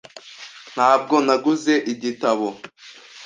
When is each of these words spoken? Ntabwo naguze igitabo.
Ntabwo 0.73 1.15
naguze 1.25 1.73
igitabo. 1.93 2.47